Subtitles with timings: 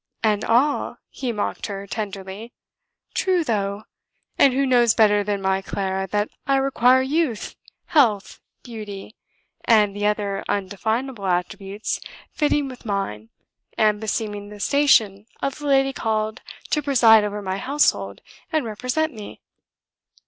[0.23, 2.53] "And, ah!" he mocked her tenderly.
[3.13, 3.83] "True, though!
[4.35, 9.15] And who knows better than my Clara that I require youth, health, beauty,
[9.63, 12.01] and the other undefinable attributes
[12.31, 13.29] fitting with mine
[13.77, 16.41] and beseeming the station of the lady called
[16.71, 18.21] to preside over my household
[18.51, 19.39] and represent me?